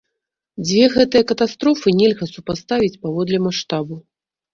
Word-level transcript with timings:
Дзве 0.67 0.85
гэтыя 0.93 1.23
катастрофы 1.31 1.93
нельга 1.99 2.25
супаставіць 2.31 2.99
паводле 3.05 3.37
маштабу. 3.45 4.01